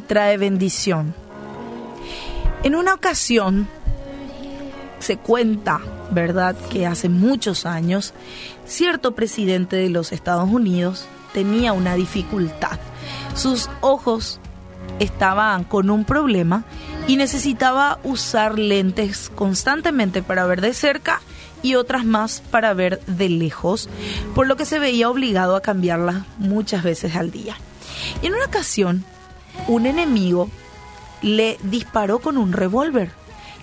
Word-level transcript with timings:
trae 0.00 0.38
bendición. 0.38 1.14
En 2.62 2.76
una 2.76 2.94
ocasión 2.94 3.68
se 4.98 5.16
cuenta, 5.16 5.80
¿verdad?, 6.10 6.56
que 6.70 6.86
hace 6.86 7.08
muchos 7.08 7.66
años 7.66 8.14
cierto 8.66 9.14
presidente 9.14 9.76
de 9.76 9.90
los 9.90 10.12
Estados 10.12 10.48
Unidos 10.48 11.06
tenía 11.32 11.72
una 11.72 11.94
dificultad. 11.94 12.78
Sus 13.34 13.68
ojos 13.80 14.38
estaban 14.98 15.64
con 15.64 15.90
un 15.90 16.04
problema 16.04 16.64
y 17.08 17.16
necesitaba 17.16 17.98
usar 18.04 18.58
lentes 18.58 19.30
constantemente 19.34 20.22
para 20.22 20.46
ver 20.46 20.60
de 20.60 20.74
cerca 20.74 21.20
y 21.62 21.74
otras 21.74 22.04
más 22.04 22.42
para 22.50 22.74
ver 22.74 23.00
de 23.06 23.28
lejos, 23.28 23.88
por 24.34 24.46
lo 24.46 24.56
que 24.56 24.64
se 24.64 24.78
veía 24.78 25.08
obligado 25.08 25.56
a 25.56 25.62
cambiarlas 25.62 26.24
muchas 26.38 26.82
veces 26.82 27.16
al 27.16 27.30
día. 27.30 27.56
Y 28.20 28.26
en 28.26 28.34
una 28.34 28.46
ocasión, 28.46 29.04
un 29.68 29.86
enemigo 29.86 30.50
le 31.22 31.58
disparó 31.62 32.18
con 32.18 32.36
un 32.36 32.52
revólver, 32.52 33.10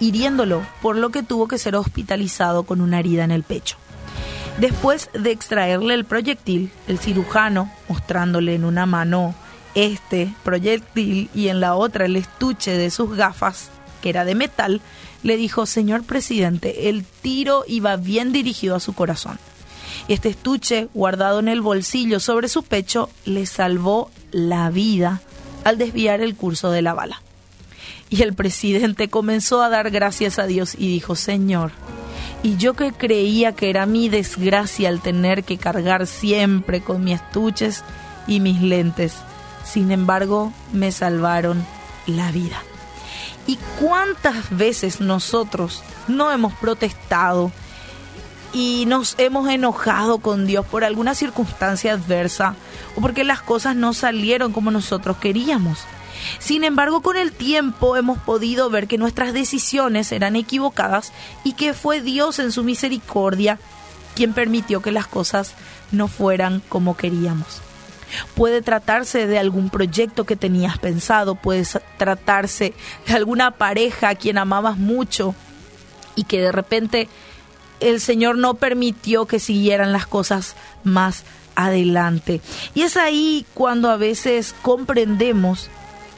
hiriéndolo, 0.00 0.62
por 0.80 0.96
lo 0.96 1.10
que 1.10 1.22
tuvo 1.22 1.48
que 1.48 1.58
ser 1.58 1.76
hospitalizado 1.76 2.64
con 2.64 2.80
una 2.80 2.98
herida 2.98 3.24
en 3.24 3.30
el 3.30 3.42
pecho. 3.42 3.76
Después 4.58 5.10
de 5.14 5.30
extraerle 5.30 5.94
el 5.94 6.04
proyectil, 6.04 6.70
el 6.86 6.98
cirujano, 6.98 7.70
mostrándole 7.88 8.54
en 8.54 8.64
una 8.64 8.86
mano 8.86 9.34
este 9.74 10.34
proyectil 10.42 11.30
y 11.34 11.48
en 11.48 11.60
la 11.60 11.74
otra 11.74 12.04
el 12.04 12.16
estuche 12.16 12.72
de 12.72 12.90
sus 12.90 13.16
gafas, 13.16 13.70
que 14.02 14.10
era 14.10 14.24
de 14.24 14.34
metal, 14.34 14.80
le 15.22 15.36
dijo, 15.36 15.66
señor 15.66 16.02
presidente, 16.02 16.88
el 16.90 17.04
tiro 17.04 17.64
iba 17.66 17.96
bien 17.96 18.32
dirigido 18.32 18.76
a 18.76 18.80
su 18.80 18.92
corazón. 18.92 19.38
Este 20.08 20.28
estuche, 20.28 20.88
guardado 20.94 21.38
en 21.38 21.48
el 21.48 21.60
bolsillo 21.60 22.18
sobre 22.18 22.48
su 22.48 22.62
pecho, 22.62 23.08
le 23.24 23.46
salvó 23.46 24.10
la 24.32 24.68
vida 24.70 25.20
al 25.64 25.78
desviar 25.78 26.20
el 26.20 26.34
curso 26.34 26.70
de 26.70 26.82
la 26.82 26.94
bala. 26.94 27.22
Y 28.10 28.22
el 28.22 28.34
presidente 28.34 29.08
comenzó 29.08 29.62
a 29.62 29.68
dar 29.68 29.90
gracias 29.90 30.38
a 30.38 30.46
Dios 30.46 30.74
y 30.76 30.88
dijo, 30.88 31.16
Señor, 31.16 31.72
y 32.42 32.56
yo 32.56 32.74
que 32.74 32.92
creía 32.92 33.52
que 33.52 33.70
era 33.70 33.86
mi 33.86 34.08
desgracia 34.08 34.88
el 34.88 35.00
tener 35.00 35.44
que 35.44 35.58
cargar 35.58 36.06
siempre 36.06 36.82
con 36.82 37.04
mis 37.04 37.20
estuches 37.20 37.84
y 38.26 38.40
mis 38.40 38.60
lentes, 38.60 39.14
sin 39.64 39.92
embargo 39.92 40.52
me 40.72 40.92
salvaron 40.92 41.64
la 42.06 42.32
vida. 42.32 42.62
¿Y 43.46 43.58
cuántas 43.80 44.56
veces 44.56 45.00
nosotros 45.00 45.82
no 46.08 46.30
hemos 46.30 46.52
protestado 46.54 47.52
y 48.52 48.84
nos 48.86 49.14
hemos 49.18 49.48
enojado 49.48 50.18
con 50.18 50.46
Dios 50.46 50.66
por 50.66 50.84
alguna 50.84 51.14
circunstancia 51.14 51.94
adversa 51.94 52.54
o 52.96 53.00
porque 53.00 53.24
las 53.24 53.42
cosas 53.42 53.76
no 53.76 53.92
salieron 53.92 54.52
como 54.52 54.70
nosotros 54.70 55.16
queríamos? 55.18 55.78
Sin 56.38 56.64
embargo, 56.64 57.02
con 57.02 57.16
el 57.16 57.32
tiempo 57.32 57.96
hemos 57.96 58.18
podido 58.18 58.70
ver 58.70 58.86
que 58.86 58.98
nuestras 58.98 59.32
decisiones 59.32 60.12
eran 60.12 60.36
equivocadas 60.36 61.12
y 61.44 61.54
que 61.54 61.74
fue 61.74 62.00
Dios 62.00 62.38
en 62.38 62.52
su 62.52 62.62
misericordia 62.64 63.58
quien 64.14 64.34
permitió 64.34 64.82
que 64.82 64.92
las 64.92 65.06
cosas 65.06 65.54
no 65.90 66.08
fueran 66.08 66.62
como 66.68 66.96
queríamos. 66.96 67.60
Puede 68.34 68.60
tratarse 68.60 69.26
de 69.26 69.38
algún 69.38 69.70
proyecto 69.70 70.24
que 70.24 70.36
tenías 70.36 70.78
pensado, 70.78 71.34
puede 71.34 71.66
tratarse 71.96 72.74
de 73.06 73.14
alguna 73.14 73.52
pareja 73.52 74.10
a 74.10 74.14
quien 74.14 74.36
amabas 74.36 74.76
mucho 74.76 75.34
y 76.14 76.24
que 76.24 76.40
de 76.40 76.52
repente 76.52 77.08
el 77.82 78.00
Señor 78.00 78.38
no 78.38 78.54
permitió 78.54 79.26
que 79.26 79.38
siguieran 79.38 79.92
las 79.92 80.06
cosas 80.06 80.56
más 80.84 81.24
adelante. 81.54 82.40
Y 82.74 82.82
es 82.82 82.96
ahí 82.96 83.46
cuando 83.54 83.90
a 83.90 83.96
veces 83.96 84.54
comprendemos 84.62 85.68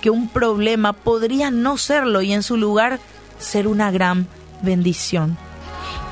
que 0.00 0.10
un 0.10 0.28
problema 0.28 0.92
podría 0.92 1.50
no 1.50 1.76
serlo 1.76 2.22
y 2.22 2.32
en 2.32 2.42
su 2.42 2.56
lugar 2.56 2.98
ser 3.38 3.66
una 3.66 3.90
gran 3.90 4.26
bendición. 4.62 5.36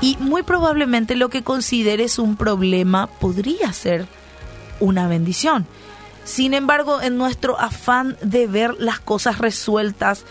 Y 0.01 0.17
muy 0.19 0.43
probablemente 0.43 1.15
lo 1.15 1.29
que 1.29 1.43
consideres 1.43 2.19
un 2.19 2.37
problema 2.37 3.07
podría 3.07 3.73
ser 3.73 4.07
una 4.79 5.07
bendición. 5.07 5.67
Sin 6.23 6.53
embargo, 6.53 7.01
en 7.01 7.17
nuestro 7.17 7.59
afán 7.59 8.15
de 8.21 8.47
ver 8.47 8.75
las 8.79 8.99
cosas 8.99 9.39
resueltas 9.39 10.25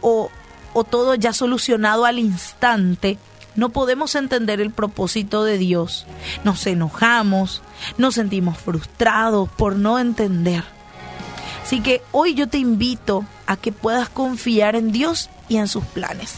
o, 0.00 0.30
o 0.72 0.84
todo 0.84 1.14
ya 1.14 1.32
solucionado 1.32 2.04
al 2.04 2.18
instante, 2.18 3.18
no 3.56 3.70
podemos 3.70 4.14
entender 4.14 4.60
el 4.60 4.70
propósito 4.70 5.44
de 5.44 5.58
Dios. 5.58 6.06
Nos 6.44 6.66
enojamos, 6.66 7.62
nos 7.98 8.14
sentimos 8.14 8.58
frustrados 8.58 9.48
por 9.48 9.76
no 9.76 9.98
entender. 9.98 10.64
Así 11.62 11.80
que 11.80 12.02
hoy 12.12 12.34
yo 12.34 12.48
te 12.48 12.58
invito 12.58 13.24
a 13.46 13.56
que 13.56 13.72
puedas 13.72 14.08
confiar 14.08 14.76
en 14.76 14.92
Dios 14.92 15.30
y 15.48 15.56
en 15.56 15.68
sus 15.68 15.84
planes. 15.84 16.36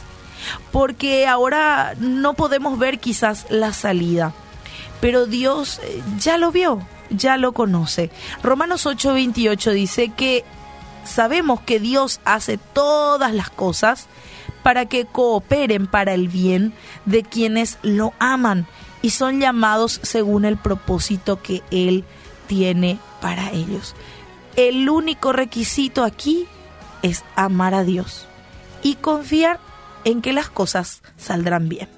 Porque 0.73 1.27
ahora 1.27 1.95
no 1.99 2.35
podemos 2.35 2.79
ver 2.79 2.99
quizás 2.99 3.47
la 3.51 3.73
salida, 3.73 4.33
pero 5.01 5.27
Dios 5.27 5.81
eh, 5.83 6.03
ya 6.19 6.39
lo 6.39 6.53
vio 6.53 6.87
ya 7.11 7.37
lo 7.37 7.53
conoce. 7.53 8.11
Romanos 8.43 8.87
8:28 8.87 9.73
dice 9.73 10.09
que 10.11 10.45
sabemos 11.05 11.61
que 11.61 11.81
Dios 11.81 12.21
hace 12.25 12.59
todas 12.59 13.33
las 13.33 13.51
cosas 13.51 14.07
para 14.63 14.87
que 14.87 15.05
cooperen 15.05 15.87
para 15.87 16.15
el 16.15 16.29
bien 16.29 16.73
de 17.05 17.23
quienes 17.23 17.79
lo 17.83 18.13
aman 18.19 18.67
y 19.03 19.11
son 19.11 19.41
llamados 19.41 20.01
según 20.03 20.45
el 20.45 20.57
propósito 20.57 21.43
que 21.43 21.63
Él 21.71 22.05
tiene 22.47 22.99
para 23.21 23.51
ellos. 23.51 23.95
El 24.57 24.89
único 24.89 25.33
requisito 25.33 26.03
aquí 26.05 26.47
es 27.03 27.25
amar 27.37 27.75
a 27.75 27.85
Dios 27.85 28.27
y 28.83 28.95
confiar 28.97 29.61
en 30.05 30.23
que 30.23 30.33
las 30.33 30.51
cosas 30.51 31.03
saldrán 31.17 31.69
bien. 31.69 31.98